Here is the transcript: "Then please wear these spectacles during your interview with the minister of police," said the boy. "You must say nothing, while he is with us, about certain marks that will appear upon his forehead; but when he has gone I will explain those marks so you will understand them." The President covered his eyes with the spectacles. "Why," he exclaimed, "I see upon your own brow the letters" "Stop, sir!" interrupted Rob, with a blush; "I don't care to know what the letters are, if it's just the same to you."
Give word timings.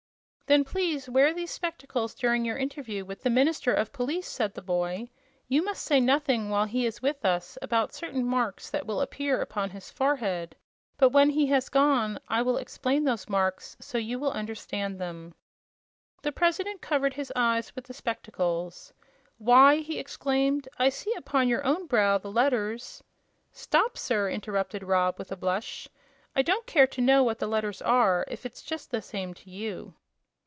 "Then 0.47 0.65
please 0.65 1.07
wear 1.09 1.33
these 1.33 1.49
spectacles 1.49 2.13
during 2.13 2.43
your 2.43 2.57
interview 2.57 3.05
with 3.05 3.23
the 3.23 3.29
minister 3.29 3.73
of 3.73 3.93
police," 3.93 4.27
said 4.27 4.53
the 4.53 4.61
boy. 4.61 5.07
"You 5.47 5.63
must 5.63 5.81
say 5.81 6.01
nothing, 6.01 6.49
while 6.49 6.65
he 6.65 6.85
is 6.85 7.01
with 7.01 7.23
us, 7.23 7.57
about 7.61 7.93
certain 7.93 8.25
marks 8.25 8.69
that 8.69 8.85
will 8.85 8.99
appear 8.99 9.39
upon 9.39 9.69
his 9.69 9.89
forehead; 9.89 10.57
but 10.97 11.11
when 11.11 11.29
he 11.29 11.45
has 11.45 11.69
gone 11.69 12.19
I 12.27 12.41
will 12.41 12.57
explain 12.57 13.05
those 13.05 13.29
marks 13.29 13.77
so 13.79 13.97
you 13.97 14.19
will 14.19 14.33
understand 14.33 14.99
them." 14.99 15.33
The 16.21 16.33
President 16.33 16.81
covered 16.81 17.13
his 17.13 17.31
eyes 17.33 17.73
with 17.73 17.85
the 17.85 17.93
spectacles. 17.93 18.91
"Why," 19.37 19.77
he 19.77 19.99
exclaimed, 19.99 20.67
"I 20.77 20.89
see 20.89 21.13
upon 21.15 21.47
your 21.47 21.65
own 21.65 21.87
brow 21.87 22.17
the 22.17 22.29
letters" 22.29 23.01
"Stop, 23.53 23.97
sir!" 23.97 24.29
interrupted 24.29 24.83
Rob, 24.83 25.17
with 25.17 25.31
a 25.31 25.37
blush; 25.37 25.87
"I 26.35 26.41
don't 26.41 26.67
care 26.67 26.87
to 26.87 26.99
know 26.99 27.23
what 27.23 27.39
the 27.39 27.47
letters 27.47 27.81
are, 27.81 28.25
if 28.27 28.45
it's 28.45 28.63
just 28.63 28.91
the 28.91 29.01
same 29.01 29.33
to 29.35 29.49
you." 29.49 29.93